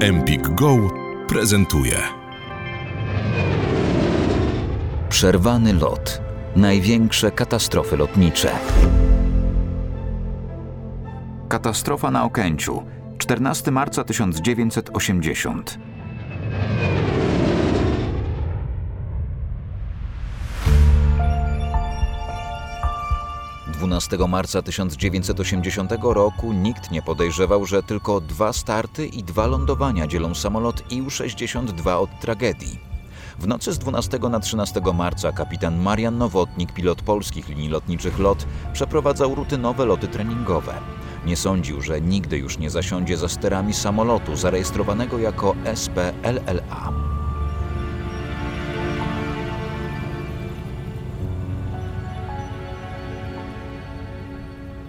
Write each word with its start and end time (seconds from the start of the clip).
Empik 0.00 0.48
Go 0.48 0.90
prezentuje. 1.28 1.96
Przerwany 5.08 5.72
lot. 5.72 6.20
Największe 6.56 7.30
katastrofy 7.30 7.96
lotnicze. 7.96 8.50
Katastrofa 11.48 12.10
na 12.10 12.24
Okęciu. 12.24 12.82
14 13.18 13.70
marca 13.70 14.04
1980. 14.04 15.78
12 23.96 24.28
marca 24.28 24.62
1980 24.62 25.92
roku 26.02 26.52
nikt 26.52 26.90
nie 26.90 27.02
podejrzewał, 27.02 27.66
że 27.66 27.82
tylko 27.82 28.20
dwa 28.20 28.52
starty 28.52 29.06
i 29.06 29.24
dwa 29.24 29.46
lądowania 29.46 30.06
dzielą 30.06 30.34
samolot 30.34 30.82
IU-62 30.90 31.96
od 31.96 32.20
tragedii. 32.20 32.78
W 33.38 33.46
nocy 33.46 33.72
z 33.72 33.78
12 33.78 34.18
na 34.18 34.40
13 34.40 34.80
marca 34.94 35.32
kapitan 35.32 35.82
Marian 35.82 36.18
Nowotnik, 36.18 36.72
pilot 36.72 37.02
polskich 37.02 37.48
linii 37.48 37.68
lotniczych 37.68 38.18
LOT, 38.18 38.46
przeprowadzał 38.72 39.34
rutynowe 39.34 39.84
loty 39.84 40.08
treningowe. 40.08 40.74
Nie 41.26 41.36
sądził, 41.36 41.82
że 41.82 42.00
nigdy 42.00 42.38
już 42.38 42.58
nie 42.58 42.70
zasiądzie 42.70 43.16
za 43.16 43.28
sterami 43.28 43.74
samolotu 43.74 44.36
zarejestrowanego 44.36 45.18
jako 45.18 45.54
SPLLA. 45.74 47.05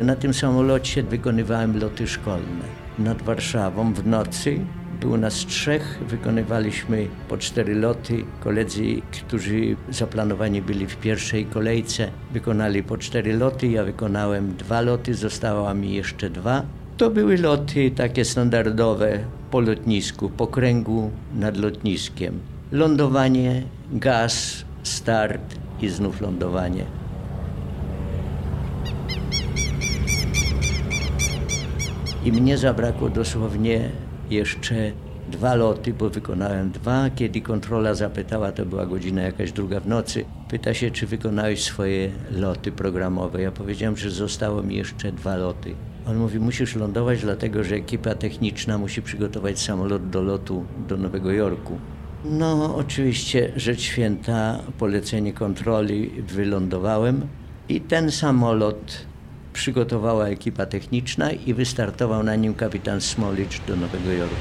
Na 0.02 0.16
tym 0.16 0.34
samolocie 0.34 1.04
wykonywałem 1.04 1.80
loty 1.80 2.08
szkolne. 2.08 2.66
Nad 3.00 3.22
Warszawą 3.22 3.94
w 3.94 4.08
nocy 4.08 4.60
było 5.02 5.18
nas 5.18 5.34
trzech, 5.34 6.00
wykonywaliśmy 6.08 7.08
po 7.30 7.38
cztery 7.38 7.76
loty. 7.76 8.24
Koledzy, 8.40 9.02
którzy 9.12 9.76
zaplanowani 9.90 10.62
byli 10.62 10.88
w 10.88 10.98
pierwszej 10.98 11.46
kolejce, 11.46 12.10
wykonali 12.34 12.84
po 12.84 12.98
cztery 12.98 13.38
loty. 13.38 13.68
Ja 13.68 13.84
wykonałem 13.84 14.56
dwa 14.56 14.82
loty, 14.82 15.14
zostało 15.14 15.74
mi 15.74 15.94
jeszcze 15.94 16.30
dwa. 16.30 16.64
To 16.98 17.10
były 17.10 17.38
loty 17.38 17.92
takie 17.92 18.26
standardowe 18.26 19.20
po 19.52 19.60
lotnisku, 19.60 20.30
po 20.30 20.48
kręgu 20.48 21.12
nad 21.36 21.58
lotniskiem. 21.58 22.40
Lądowanie, 22.72 23.64
gaz, 23.92 24.66
start 24.84 25.56
i 25.82 25.90
znów 25.90 26.22
lądowanie. 26.22 26.86
I 32.28 32.32
mnie 32.32 32.58
zabrakło 32.58 33.10
dosłownie 33.10 33.90
jeszcze 34.30 34.92
dwa 35.32 35.56
loty, 35.56 35.94
bo 35.94 36.10
wykonałem 36.10 36.72
dwa. 36.72 37.10
Kiedy 37.16 37.42
kontrola 37.42 37.94
zapytała, 37.94 38.52
to 38.52 38.66
była 38.66 38.86
godzina 38.86 39.22
jakaś 39.22 39.52
druga 39.52 39.80
w 39.80 39.88
nocy, 39.88 40.26
pyta 40.50 40.74
się, 40.74 40.92
czy 40.92 41.08
wykonałeś 41.08 41.64
swoje 41.64 42.10
loty 42.32 42.72
programowe. 42.72 43.42
Ja 43.42 43.52
powiedziałem, 43.52 43.98
że 43.98 44.12
zostało 44.12 44.64
mi 44.64 44.76
jeszcze 44.76 45.12
dwa 45.12 45.36
loty. 45.36 45.76
On 46.08 46.18
mówi, 46.18 46.40
musisz 46.40 46.76
lądować, 46.76 47.22
dlatego 47.22 47.64
że 47.64 47.76
ekipa 47.76 48.16
techniczna 48.16 48.78
musi 48.78 49.02
przygotować 49.02 49.60
samolot 49.60 50.10
do 50.10 50.22
lotu 50.22 50.66
do 50.88 50.98
Nowego 50.98 51.32
Jorku. 51.32 51.78
No, 52.26 52.76
oczywiście, 52.76 53.52
rzecz 53.56 53.82
święta, 53.82 54.60
polecenie 54.78 55.34
kontroli, 55.34 56.10
wylądowałem 56.28 57.28
i 57.70 57.82
ten 57.82 58.12
samolot 58.12 59.07
przygotowała 59.58 60.28
ekipa 60.28 60.66
techniczna 60.66 61.32
i 61.32 61.54
wystartował 61.54 62.24
na 62.24 62.36
nim 62.36 62.54
kapitan 62.54 63.02
Smolicz 63.02 63.62
do 63.68 63.76
Nowego 63.76 64.12
Jorku. 64.12 64.36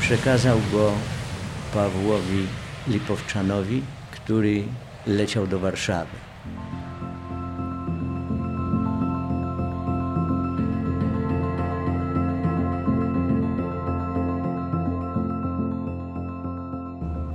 Przekazał 0.00 0.58
go 0.72 0.92
Pawłowi 1.74 2.46
Lipowczanowi, 2.88 3.82
który 4.10 4.62
leciał 5.06 5.46
do 5.46 5.58
Warszawy. 5.58 6.29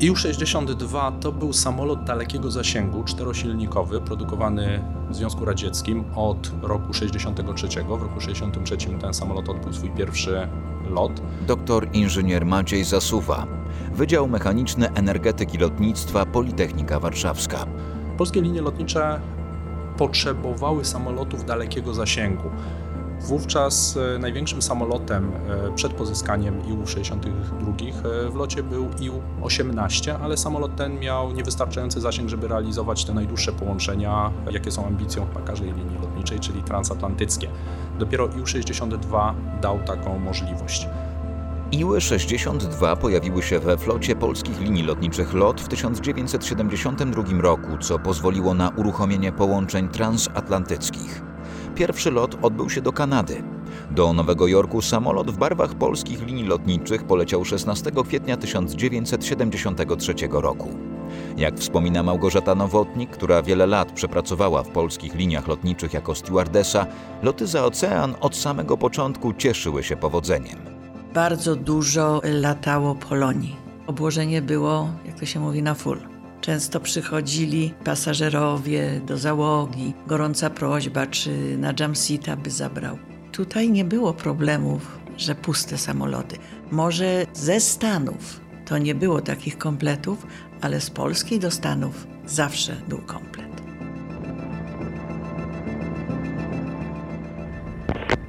Iu-62 0.06 1.20
to 1.20 1.32
był 1.32 1.54
samolot 1.54 2.04
dalekiego 2.04 2.52
zasięgu, 2.52 3.04
czterosilnikowy, 3.04 4.02
produkowany 4.02 4.84
w 5.10 5.16
Związku 5.16 5.46
Radzieckim 5.46 6.04
od 6.16 6.52
roku 6.62 6.94
63. 6.94 7.68
W 7.84 8.02
roku 8.02 8.22
63 8.22 8.78
ten 9.02 9.14
samolot 9.14 9.50
odbył 9.50 9.74
swój 9.74 9.90
pierwszy 9.90 10.48
lot. 10.90 11.22
Doktor 11.48 11.88
inżynier 11.94 12.46
Maciej 12.46 12.84
Zasuwa, 12.84 13.48
Wydział 13.94 14.28
Mechaniczny 14.28 14.94
Energetyki 14.94 15.58
Lotnictwa 15.58 16.26
Politechnika 16.26 17.00
Warszawska. 17.00 17.66
Polskie 18.18 18.42
linie 18.42 18.62
lotnicze 18.62 19.20
potrzebowały 19.98 20.86
samolotów 20.86 21.46
dalekiego 21.46 21.94
zasięgu. 21.94 22.50
Wówczas 23.26 23.98
e, 24.16 24.20
największym 24.20 24.62
samolotem 24.62 25.32
e, 25.34 25.72
przed 25.76 25.94
pozyskaniem 25.94 26.62
IU-62 26.62 27.90
e, 27.90 28.30
w 28.30 28.36
locie 28.36 28.64
był 28.64 28.90
IU-18, 29.00 30.18
ale 30.24 30.38
samolot 30.38 30.76
ten 30.76 31.00
miał 31.00 31.32
niewystarczający 31.32 32.02
zasięg, 32.02 32.30
żeby 32.30 32.48
realizować 32.48 33.06
te 33.06 33.14
najdłuższe 33.14 33.52
połączenia, 33.52 34.32
jakie 34.52 34.72
są 34.72 34.88
ambicją 34.88 35.28
każdej 35.46 35.74
linii 35.74 35.98
lotniczej, 36.02 36.40
czyli 36.40 36.64
transatlantyckie. 36.64 37.48
Dopiero 38.00 38.28
IU-62 38.28 39.34
dał 39.62 39.80
taką 39.80 40.20
możliwość. 40.20 40.88
IU-62 41.72 42.98
pojawiły 42.98 43.44
się 43.44 43.60
we 43.60 43.78
flocie 43.78 44.16
polskich 44.16 44.60
linii 44.62 44.84
lotniczych 44.84 45.34
LOT 45.34 45.62
w 45.62 45.68
1972 45.68 47.42
roku, 47.42 47.78
co 47.78 48.00
pozwoliło 48.00 48.54
na 48.54 48.70
uruchomienie 48.70 49.32
połączeń 49.32 49.90
transatlantyckich. 49.90 51.22
Pierwszy 51.76 52.12
lot 52.12 52.38
odbył 52.42 52.70
się 52.70 52.82
do 52.82 52.94
Kanady. 52.94 53.44
Do 53.92 54.14
Nowego 54.14 54.48
Jorku 54.48 54.82
samolot 54.82 55.32
w 55.32 55.38
barwach 55.38 55.74
polskich 55.74 56.26
linii 56.26 56.46
lotniczych 56.46 57.04
poleciał 57.04 57.46
16 57.46 57.92
kwietnia 58.08 58.38
1973 58.38 60.14
roku. 60.32 60.70
Jak 61.38 61.60
wspomina 61.60 62.04
Małgorzata 62.04 62.56
Nowotnik, 62.56 63.10
która 63.10 63.44
wiele 63.44 63.66
lat 63.66 63.92
przepracowała 63.92 64.64
w 64.64 64.70
polskich 64.70 65.16
liniach 65.16 65.48
lotniczych 65.48 65.94
jako 65.94 66.16
stewardesa, 66.16 66.86
loty 67.24 67.48
za 67.48 67.66
ocean 67.66 68.16
od 68.22 68.36
samego 68.36 68.78
początku 68.78 69.34
cieszyły 69.34 69.84
się 69.84 69.96
powodzeniem. 69.98 70.58
Bardzo 71.14 71.56
dużo 71.56 72.22
latało 72.24 72.96
Polonii. 72.96 73.56
Obłożenie 73.88 74.42
było, 74.42 74.90
jak 75.06 75.20
to 75.20 75.26
się 75.26 75.40
mówi, 75.40 75.64
na 75.64 75.74
full. 75.74 76.15
Często 76.46 76.80
przychodzili 76.80 77.74
pasażerowie 77.86 79.00
do 79.00 79.18
załogi, 79.18 79.94
gorąca 80.08 80.50
prośba, 80.50 81.08
czy 81.08 81.58
na 81.58 81.74
Jamsita 81.80 82.36
by 82.36 82.50
zabrał. 82.50 82.98
Tutaj 83.32 83.72
nie 83.72 83.86
było 83.86 84.14
problemów, 84.14 85.00
że 85.18 85.36
puste 85.36 85.78
samoloty. 85.78 86.38
Może 86.72 87.06
ze 87.34 87.60
Stanów 87.60 88.40
to 88.66 88.78
nie 88.78 88.96
było 88.96 89.22
takich 89.22 89.58
kompletów, 89.58 90.28
ale 90.62 90.82
z 90.82 90.90
Polski 90.90 91.40
do 91.40 91.52
Stanów 91.52 92.08
zawsze 92.26 92.76
był 92.88 93.02
komplet. 93.02 93.62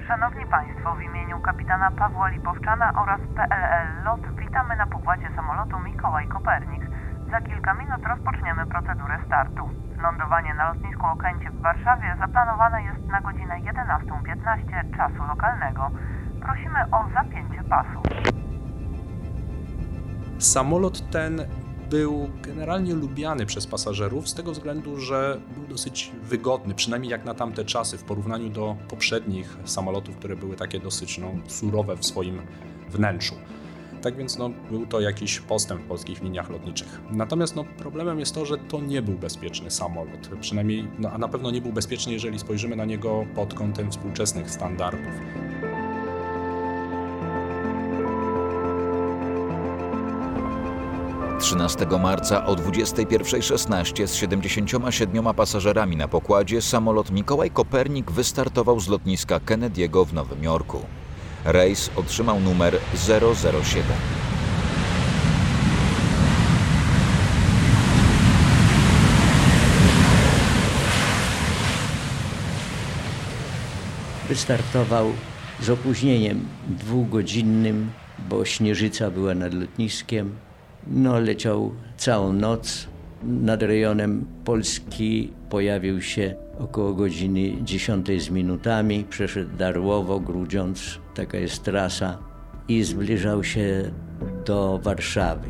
Szanowni 0.07 0.47
Państwo, 0.51 0.95
w 0.95 1.03
imieniu 1.03 1.41
kapitana 1.41 1.91
Pawła 1.91 2.29
Lipowczana 2.29 2.93
oraz 3.03 3.21
PLL 3.35 4.05
LOT 4.05 4.21
witamy 4.39 4.77
na 4.77 4.87
pokładzie 4.87 5.29
samolotu 5.37 5.79
Mikołaj 5.79 6.29
Kopernik. 6.29 6.96
Za 7.31 7.41
kilka 7.41 7.75
minut 7.75 8.01
rozpoczniemy 8.07 8.67
procedurę 8.67 9.19
startu. 9.27 9.63
Lądowanie 10.03 10.55
na 10.55 10.69
lotnisku 10.69 11.07
Okęcie 11.07 11.51
w 11.51 11.61
Warszawie 11.61 12.17
zaplanowane 12.19 12.83
jest 12.83 13.07
na 13.07 13.21
godzinę 13.21 13.55
11.15 13.61 14.97
czasu 14.97 15.23
lokalnego. 15.29 15.91
Prosimy 16.41 16.79
o 16.93 17.09
zapięcie 17.15 17.63
pasu. 17.69 18.03
Samolot 20.39 21.11
ten 21.11 21.41
był 21.91 22.31
generalnie 22.43 22.95
lubiany 22.95 23.47
przez 23.47 23.67
pasażerów 23.67 24.29
z 24.29 24.35
tego 24.35 24.53
względu, 24.53 25.01
że 25.01 25.41
był 25.55 25.67
dosyć 25.67 26.13
wygodny, 26.23 26.75
przynajmniej 26.75 27.11
jak 27.11 27.25
na 27.25 27.35
tamte 27.35 27.65
czasy 27.65 27.99
w 27.99 28.05
porównaniu 28.05 28.51
do 28.51 28.77
poprzednich 28.89 29.57
samolotów, 29.65 30.17
które 30.17 30.37
były 30.37 30.57
takie 30.57 30.81
dosyć 30.81 31.19
no, 31.19 31.29
surowe 31.47 31.97
w 31.97 32.07
swoim 32.07 32.43
wnętrzu. 32.89 33.35
Tak 34.07 34.17
więc 34.17 34.39
no, 34.39 34.51
był 34.71 34.87
to 34.87 35.01
jakiś 35.01 35.41
postęp 35.41 35.83
w 35.83 35.85
polskich 35.85 36.23
liniach 36.23 36.51
lotniczych. 36.51 37.01
Natomiast 37.11 37.57
no, 37.57 37.65
problemem 37.79 38.21
jest 38.21 38.35
to, 38.35 38.47
że 38.47 38.59
to 38.59 38.81
nie 38.81 39.03
był 39.03 39.15
bezpieczny 39.15 39.71
samolot. 39.71 40.31
Przynajmniej, 40.41 40.89
no, 40.99 41.11
a 41.11 41.19
na 41.19 41.29
pewno 41.29 41.51
nie 41.51 41.63
był 41.63 41.73
bezpieczny, 41.73 42.13
jeżeli 42.13 42.39
spojrzymy 42.39 42.77
na 42.77 42.85
niego 42.85 43.27
pod 43.35 43.55
kątem 43.55 43.91
współczesnych 43.91 44.51
standardów. 44.51 45.13
13 51.41 51.87
marca 52.01 52.47
o 52.47 52.55
21.16 52.55 54.07
z 54.07 54.15
77 54.15 55.35
pasażerami 55.35 55.97
na 55.97 56.09
pokładzie 56.09 56.63
samolot 56.63 57.11
Mikołaj 57.11 57.51
Kopernik 57.51 58.11
wystartował 58.11 58.81
z 58.81 58.89
lotniska 58.89 59.39
Kennedy'ego 59.39 60.07
w 60.07 60.15
Nowym 60.15 60.45
Jorku. 60.45 60.79
Rejs 61.47 61.91
otrzymał 61.97 62.41
numer 62.41 62.79
007. 62.95 63.85
Wystartował 74.29 75.13
z 75.61 75.71
opóźnieniem 75.71 76.49
dwugodzinnym, 76.69 77.91
bo 78.29 78.45
śnieżyca 78.45 79.11
była 79.11 79.35
nad 79.35 79.55
lotniskiem. 79.55 80.37
No, 80.87 81.21
leciał 81.21 81.73
całą 81.97 82.33
noc. 82.33 82.87
Nad 83.23 83.63
rejonem 83.63 84.27
Polski 84.45 85.33
pojawił 85.51 86.03
się 86.03 86.35
około 86.59 86.95
godziny 86.95 87.63
10 87.63 88.23
z 88.23 88.31
minutami. 88.31 89.05
Przeszedł 89.11 89.57
Darłowo, 89.57 90.21
Grudziądz, 90.21 91.01
taka 91.15 91.39
jest 91.39 91.65
trasa, 91.65 92.19
i 92.69 92.85
zbliżał 92.85 93.45
się 93.45 93.91
do 94.47 94.79
Warszawy. 94.79 95.49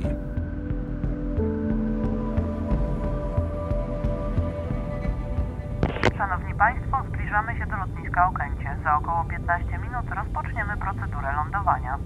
Szanowni 6.17 6.55
Państwo, 6.55 6.97
zbliżamy 7.09 7.59
się 7.59 7.67
do 7.67 7.77
lotniska 7.77 8.29
Okęcie. 8.29 8.77
Za 8.85 8.97
około 8.97 9.25
15 9.25 9.79
minut 9.79 10.07
rozpoczniemy 10.17 10.77
procedurę 10.77 11.33
lądowania. 11.37 11.99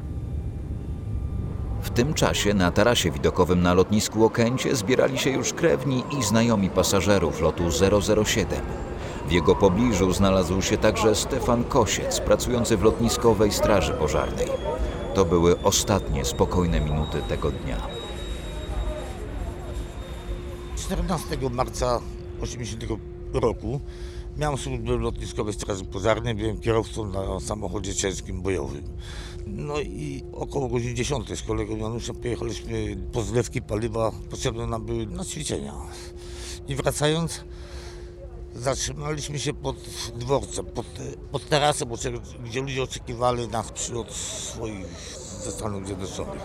W 1.82 1.90
tym 1.90 2.14
czasie 2.14 2.54
na 2.54 2.70
tarasie 2.70 3.10
widokowym 3.10 3.62
na 3.62 3.74
lotnisku 3.74 4.24
Okęcie 4.24 4.76
zbierali 4.76 5.18
się 5.18 5.30
już 5.30 5.52
krewni 5.52 6.04
i 6.18 6.22
znajomi 6.22 6.70
pasażerów 6.70 7.40
lotu 7.40 7.64
007. 8.24 8.46
W 9.26 9.32
jego 9.32 9.56
pobliżu 9.56 10.12
znalazł 10.12 10.62
się 10.62 10.76
także 10.76 11.14
Stefan 11.14 11.64
Kosiec, 11.64 12.20
pracujący 12.20 12.76
w 12.76 12.82
lotniskowej 12.82 13.52
straży 13.52 13.92
pożarnej. 13.92 14.46
To 15.14 15.24
były 15.24 15.62
ostatnie 15.62 16.24
spokojne 16.24 16.80
minuty 16.80 17.22
tego 17.28 17.50
dnia. 17.50 17.76
14 20.76 21.36
marca 21.50 22.00
80 22.40 22.84
roku 23.32 23.80
miałem 24.36 24.58
służbę 24.58 24.98
w 24.98 25.00
lotniskowej 25.00 25.54
straży 25.54 25.84
pożarnej, 25.84 26.34
byłem 26.34 26.60
kierowcą 26.60 27.06
na 27.06 27.40
samochodzie 27.40 27.94
ciężkim 27.94 28.42
bojowym. 28.42 28.84
No 29.46 29.80
i 29.80 30.24
około 30.32 30.68
godziny 30.68 30.94
10 30.94 31.38
z 31.38 31.42
kolegą 31.42 31.76
Januszem 31.76 32.16
pojechaliśmy 32.16 32.96
po 33.12 33.22
zlewki 33.22 33.62
paliwa, 33.62 34.12
potrzebne 34.30 34.66
nam 34.66 34.86
były 34.86 35.06
na 35.06 35.24
ćwiczenia. 35.24 35.74
I 36.68 36.74
wracając, 36.74 37.44
zatrzymaliśmy 38.54 39.38
się 39.38 39.54
pod 39.54 39.76
dworcem, 40.16 40.66
pod, 40.66 40.86
pod 41.32 41.42
gdzie 42.44 42.60
ludzie 42.60 42.82
oczekiwali 42.82 43.48
nas 43.48 43.72
przylot 43.72 44.12
swoich 44.12 44.86
ze 45.42 45.52
Stanów 45.52 45.86
Zjednoczonych. 45.86 46.42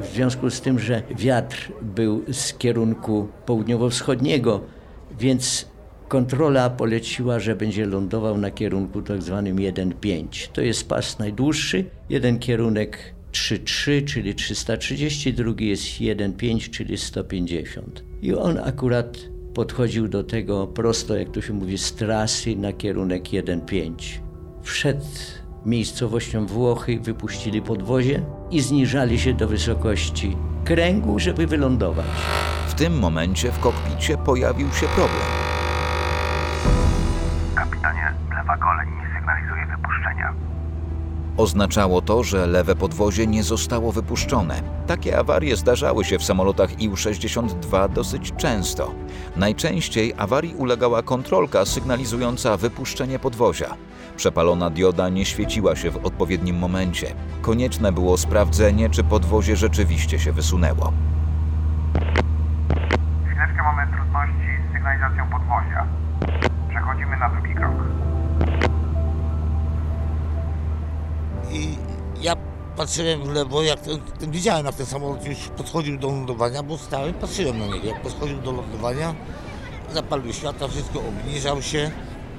W 0.00 0.14
związku 0.14 0.50
z 0.50 0.60
tym, 0.60 0.78
że 0.78 1.02
wiatr 1.10 1.72
był 1.82 2.24
z 2.32 2.52
kierunku 2.52 3.28
południowo-wschodniego, 3.46 4.60
więc 5.20 5.66
kontrola 6.08 6.70
poleciła, 6.70 7.40
że 7.40 7.56
będzie 7.56 7.86
lądował 7.86 8.38
na 8.38 8.50
kierunku 8.50 9.02
tak 9.02 9.22
zwanym 9.22 9.56
1.5. 9.56 10.48
To 10.52 10.60
jest 10.60 10.88
pas 10.88 11.18
najdłuższy, 11.18 11.84
jeden 12.08 12.38
kierunek 12.38 13.14
3.3, 13.32 14.04
czyli 14.04 14.34
330, 14.34 15.34
drugi 15.34 15.68
jest 15.68 15.82
1.5, 15.82 16.70
czyli 16.70 16.98
150. 16.98 18.04
I 18.22 18.34
on 18.34 18.58
akurat 18.58 19.18
podchodził 19.54 20.08
do 20.08 20.24
tego 20.24 20.66
prosto, 20.66 21.16
jak 21.16 21.30
to 21.30 21.40
się 21.40 21.52
mówi, 21.52 21.78
z 21.78 21.92
trasy 21.92 22.56
na 22.56 22.72
kierunek 22.72 23.22
1.5. 23.22 23.92
Wszedł 24.62 25.04
miejscowością 25.66 26.46
Włochy, 26.46 27.00
wypuścili 27.00 27.62
podwozie 27.62 28.22
i 28.50 28.60
zniżali 28.60 29.18
się 29.18 29.34
do 29.34 29.48
wysokości 29.48 30.36
kręgu, 30.64 31.18
żeby 31.18 31.46
wylądować. 31.46 32.06
W 32.82 32.84
tym 32.84 32.98
momencie 32.98 33.52
w 33.52 33.60
kokpicie 33.60 34.18
pojawił 34.18 34.72
się 34.72 34.86
problem. 34.86 35.22
Kapitanie, 37.54 38.14
lewa 38.30 38.56
goleń 38.56 38.88
nie 38.88 39.18
sygnalizuje 39.18 39.66
wypuszczenia. 39.66 40.32
Oznaczało 41.36 42.02
to, 42.02 42.22
że 42.22 42.46
lewe 42.46 42.74
podwozie 42.74 43.26
nie 43.26 43.42
zostało 43.42 43.92
wypuszczone. 43.92 44.62
Takie 44.86 45.18
awarie 45.18 45.56
zdarzały 45.56 46.04
się 46.04 46.18
w 46.18 46.24
samolotach 46.24 46.70
IU-62 46.78 47.88
dosyć 47.88 48.32
często. 48.36 48.94
Najczęściej 49.36 50.14
awarii 50.16 50.54
ulegała 50.54 51.02
kontrolka 51.02 51.64
sygnalizująca 51.64 52.56
wypuszczenie 52.56 53.18
podwozia. 53.18 53.76
Przepalona 54.16 54.70
dioda 54.70 55.08
nie 55.08 55.24
świeciła 55.24 55.76
się 55.76 55.90
w 55.90 56.06
odpowiednim 56.06 56.58
momencie. 56.58 57.14
Konieczne 57.42 57.92
było 57.92 58.18
sprawdzenie, 58.18 58.90
czy 58.90 59.04
podwozie 59.04 59.56
rzeczywiście 59.56 60.18
się 60.18 60.32
wysunęło. 60.32 60.92
Z 64.26 64.72
sygnalizacją 64.72 65.30
podwozia. 65.30 65.86
Przechodzimy 66.68 67.16
na 67.16 67.28
drugi 67.28 67.54
krok. 67.54 67.72
I 71.50 71.78
ja 72.20 72.36
patrzyłem 72.76 73.20
w 73.20 73.28
lewo, 73.28 73.62
jak 73.62 73.80
ten, 73.80 74.00
ten, 74.00 74.30
widziałem, 74.30 74.66
jak 74.66 74.74
ten 74.74 74.86
samolot 74.86 75.26
już 75.26 75.48
podchodził 75.48 75.98
do 75.98 76.08
lądowania, 76.08 76.62
bo 76.62 76.78
stałem, 76.78 77.14
patrzyłem 77.14 77.58
na 77.58 77.66
niego. 77.66 77.86
Jak 77.86 78.02
podchodził 78.02 78.38
do 78.38 78.52
lądowania, 78.52 79.14
zapalił 79.92 80.32
światła, 80.32 80.68
wszystko 80.68 80.98
obniżał 80.98 81.62
się. 81.62 81.90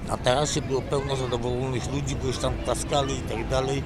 Na 0.08 0.18
tarasie 0.18 0.62
było 0.62 0.82
pełno 0.82 1.16
zadowolonych 1.16 1.94
ludzi, 1.94 2.16
bo 2.16 2.28
już 2.28 2.38
tam 2.38 2.54
klaskali 2.64 3.18
i 3.18 3.22
tak 3.22 3.48
dalej. 3.48 3.84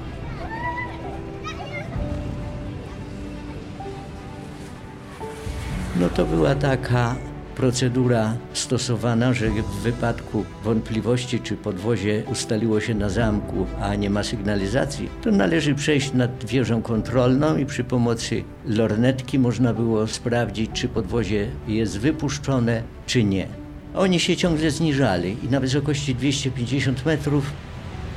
No 5.95 6.09
to 6.09 6.25
była 6.25 6.55
taka 6.55 7.15
procedura 7.57 8.37
stosowana, 8.53 9.33
że 9.33 9.49
w 9.49 9.81
wypadku 9.83 10.45
wątpliwości, 10.63 11.39
czy 11.39 11.55
podwozie 11.55 12.23
ustaliło 12.31 12.79
się 12.79 12.95
na 12.95 13.09
zamku, 13.09 13.65
a 13.81 13.95
nie 13.95 14.09
ma 14.09 14.23
sygnalizacji, 14.23 15.09
to 15.21 15.31
należy 15.31 15.75
przejść 15.75 16.13
nad 16.13 16.45
wieżą 16.45 16.81
kontrolną 16.81 17.57
i 17.57 17.65
przy 17.65 17.83
pomocy 17.83 18.43
lornetki 18.65 19.39
można 19.39 19.73
było 19.73 20.07
sprawdzić, 20.07 20.71
czy 20.73 20.87
podwozie 20.87 21.47
jest 21.67 21.99
wypuszczone, 21.99 22.83
czy 23.05 23.23
nie. 23.23 23.47
Oni 23.95 24.19
się 24.19 24.35
ciągle 24.35 24.71
zniżali 24.71 25.37
i 25.43 25.47
na 25.47 25.59
wysokości 25.59 26.15
250 26.15 27.05
metrów 27.05 27.51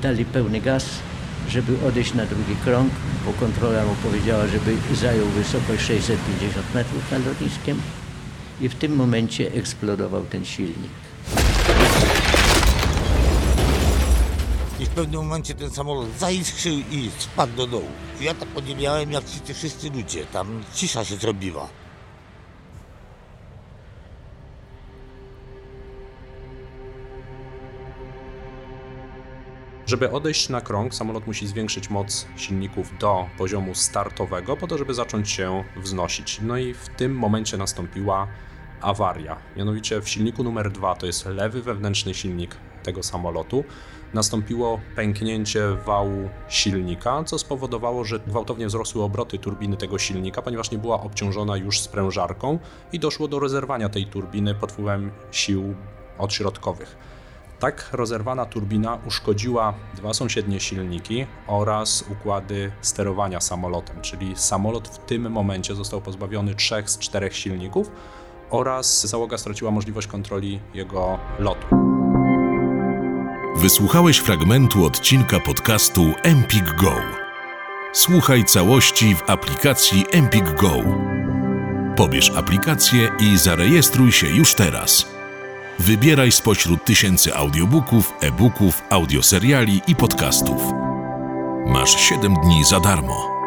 dali 0.03 0.25
pełny 0.25 0.61
gaz, 0.61 0.87
żeby 1.49 1.87
odejść 1.89 2.15
na 2.15 2.27
drugi 2.27 2.57
krąg, 2.65 2.93
bo 3.27 3.33
kontrola 3.33 3.85
mu 3.85 3.95
powiedziała, 4.11 4.47
żeby 4.47 4.97
zajął 4.97 5.27
wysokość 5.27 5.83
650 5.83 6.75
metrów 6.75 7.13
nad 7.13 7.27
lotniskiem 7.27 7.81
i 8.61 8.69
w 8.69 8.75
tym 8.75 8.97
momencie 8.97 9.53
eksplodował 9.53 10.25
ten 10.25 10.45
silnik. 10.45 10.91
I 14.81 14.87
w 14.87 14.89
pewnym 14.89 15.21
momencie 15.21 15.55
ten 15.55 15.71
samolot 15.71 16.09
zaiskrzył 16.19 16.75
i 16.91 17.11
spadł 17.19 17.57
do 17.57 17.67
dołu. 17.67 17.89
Ja 18.21 18.35
tak 18.35 18.49
podziwiałem, 18.49 19.13
jak 19.13 19.25
ci 19.47 19.55
wszyscy 19.55 19.91
ludzie, 19.91 20.27
tam 20.27 20.63
cisza 20.75 21.05
się 21.05 21.17
zrobiła. 21.17 21.69
Żeby 29.91 30.11
odejść 30.11 30.49
na 30.49 30.61
krąg, 30.61 30.95
samolot 30.95 31.27
musi 31.27 31.47
zwiększyć 31.47 31.91
moc 31.91 32.27
silników 32.37 32.99
do 32.99 33.27
poziomu 33.39 33.75
startowego, 33.75 34.57
po 34.57 34.67
to, 34.67 34.79
żeby 34.79 34.95
zacząć 34.95 35.31
się 35.31 35.65
wznosić. 35.77 36.41
No 36.43 36.57
i 36.57 36.75
w 36.75 36.89
tym 36.89 37.15
momencie 37.15 37.57
nastąpiła 37.57 38.27
awaria. 38.81 39.37
Mianowicie 39.57 40.01
w 40.01 40.09
silniku 40.09 40.45
numer 40.45 40.73
2, 40.73 40.95
to 40.95 41.07
jest 41.07 41.27
lewy 41.27 41.63
wewnętrzny 41.63 42.15
silnik 42.15 42.57
tego 42.83 43.03
samolotu, 43.03 43.65
nastąpiło 44.15 44.81
pęknięcie 44.97 45.61
wału 45.87 46.29
silnika, 46.49 47.25
co 47.25 47.39
spowodowało, 47.39 48.05
że 48.05 48.19
gwałtownie 48.19 48.67
wzrosły 48.67 49.03
obroty 49.03 49.39
turbiny 49.39 49.77
tego 49.77 49.99
silnika, 49.99 50.43
ponieważ 50.43 50.71
nie 50.71 50.79
była 50.79 51.03
obciążona 51.03 51.57
już 51.57 51.81
sprężarką 51.81 52.59
i 52.93 52.99
doszło 52.99 53.29
do 53.29 53.39
rozerwania 53.39 53.89
tej 53.89 54.07
turbiny 54.07 54.55
pod 54.55 54.73
wpływem 54.73 55.11
sił 55.31 55.75
odśrodkowych. 56.19 57.20
Tak 57.61 57.89
rozerwana 57.93 58.47
turbina 58.47 58.99
uszkodziła 59.07 59.75
dwa 59.95 60.15
sąsiednie 60.15 60.61
silniki 60.61 61.27
oraz 61.47 62.05
układy 62.13 62.73
sterowania 62.81 63.41
samolotem, 63.41 64.01
czyli 64.01 64.33
samolot 64.37 64.89
w 64.89 64.99
tym 64.99 65.31
momencie 65.31 65.75
został 65.75 66.01
pozbawiony 66.01 66.55
trzech 66.55 66.91
z 66.91 66.99
czterech 66.99 67.37
silników 67.37 67.91
oraz 68.51 69.07
załoga 69.07 69.39
straciła 69.39 69.71
możliwość 69.71 70.07
kontroli 70.07 70.61
jego 70.75 71.19
lotu. 71.39 71.67
Wysłuchałeś 73.57 74.19
fragmentu 74.19 74.85
odcinka 74.85 75.41
podcastu 75.41 76.03
Empik 76.23 76.75
Go. 76.75 76.95
Słuchaj 77.93 78.45
całości 78.45 79.15
w 79.15 79.31
aplikacji 79.31 80.05
Empik 80.13 80.55
Go. 80.61 80.73
Pobierz 81.97 82.31
aplikację 82.31 83.11
i 83.19 83.39
zarejestruj 83.39 84.13
się 84.13 84.27
już 84.27 84.55
teraz. 84.55 85.20
Wybieraj 85.81 86.33
spośród 86.33 86.85
tysięcy 86.85 87.35
audiobooków, 87.35 88.13
e-booków, 88.21 88.83
audioseriali 88.91 89.81
i 89.87 89.97
podcastów. 89.97 90.63
Masz 91.67 92.01
7 92.01 92.35
dni 92.35 92.65
za 92.65 92.81
darmo. 92.81 93.40